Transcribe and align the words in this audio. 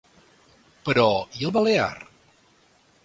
Però, 0.87 1.05
i 1.41 1.47
el 1.49 1.53
balear? 1.59 1.91